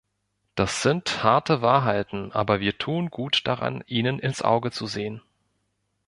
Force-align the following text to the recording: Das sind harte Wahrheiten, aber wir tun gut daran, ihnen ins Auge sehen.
Das 0.55 0.81
sind 0.81 1.23
harte 1.23 1.61
Wahrheiten, 1.61 2.31
aber 2.31 2.59
wir 2.59 2.79
tun 2.79 3.11
gut 3.11 3.45
daran, 3.45 3.83
ihnen 3.85 4.17
ins 4.17 4.41
Auge 4.41 4.71
sehen. 4.73 5.21